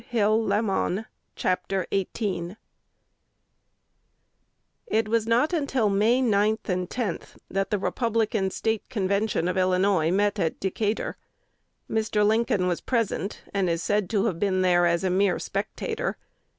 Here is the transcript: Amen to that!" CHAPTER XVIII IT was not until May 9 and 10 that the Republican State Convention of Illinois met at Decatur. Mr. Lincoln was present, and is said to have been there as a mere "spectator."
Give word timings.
Amen 0.15 0.95
to 0.95 0.95
that!" 1.03 1.05
CHAPTER 1.35 1.85
XVIII 1.93 2.55
IT 4.87 5.07
was 5.07 5.27
not 5.27 5.53
until 5.53 5.89
May 5.91 6.23
9 6.23 6.57
and 6.65 6.89
10 6.89 7.19
that 7.51 7.69
the 7.69 7.77
Republican 7.77 8.49
State 8.49 8.89
Convention 8.89 9.47
of 9.47 9.57
Illinois 9.57 10.09
met 10.09 10.39
at 10.39 10.59
Decatur. 10.59 11.17
Mr. 11.87 12.25
Lincoln 12.25 12.65
was 12.65 12.81
present, 12.81 13.43
and 13.53 13.69
is 13.69 13.83
said 13.83 14.09
to 14.09 14.25
have 14.25 14.39
been 14.39 14.63
there 14.63 14.87
as 14.87 15.03
a 15.03 15.11
mere 15.11 15.37
"spectator." 15.37 16.17